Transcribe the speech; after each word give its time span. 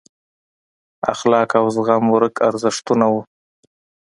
اخلاق 1.13 1.51
او 1.59 1.65
زغم 1.75 2.03
ورک 2.13 2.35
ارزښتونه 2.49 3.05
وو. 3.11 3.21